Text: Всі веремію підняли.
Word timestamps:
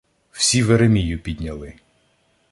Всі 0.31 0.63
веремію 0.63 1.19
підняли. 1.23 1.73